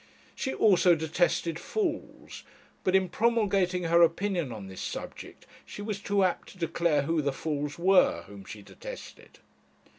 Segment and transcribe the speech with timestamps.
[0.33, 2.41] She also detested fools;
[2.83, 7.21] but in promulgating her opinion on this subject, she was too apt to declare who
[7.21, 9.37] the fools were whom she detested.